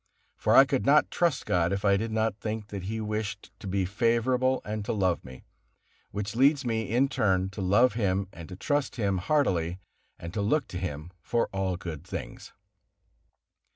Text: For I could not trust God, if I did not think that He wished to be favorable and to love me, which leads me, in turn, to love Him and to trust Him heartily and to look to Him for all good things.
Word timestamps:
For 0.35 0.55
I 0.55 0.65
could 0.65 0.83
not 0.83 1.11
trust 1.11 1.45
God, 1.45 1.71
if 1.71 1.85
I 1.85 1.95
did 1.95 2.11
not 2.11 2.35
think 2.35 2.69
that 2.69 2.85
He 2.85 2.99
wished 2.99 3.51
to 3.59 3.67
be 3.67 3.85
favorable 3.85 4.59
and 4.65 4.83
to 4.85 4.93
love 4.93 5.23
me, 5.23 5.43
which 6.09 6.35
leads 6.35 6.65
me, 6.65 6.89
in 6.89 7.07
turn, 7.07 7.51
to 7.51 7.61
love 7.61 7.93
Him 7.93 8.27
and 8.33 8.49
to 8.49 8.55
trust 8.55 8.95
Him 8.95 9.19
heartily 9.19 9.79
and 10.17 10.33
to 10.33 10.41
look 10.41 10.67
to 10.69 10.79
Him 10.79 11.11
for 11.21 11.49
all 11.53 11.77
good 11.77 12.03
things. 12.03 12.51